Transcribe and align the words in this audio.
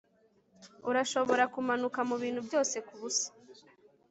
Urashobora 0.89 1.43
kumanuka 1.53 1.99
mubintu 2.09 2.39
byose 2.47 2.75
kubusa 2.87 3.27